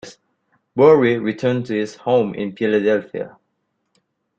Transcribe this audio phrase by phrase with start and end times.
[0.75, 3.37] Borie returned to his home in Philadelphia.